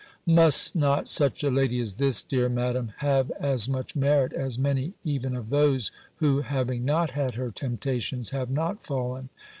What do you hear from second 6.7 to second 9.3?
not had her temptations, have not fallen?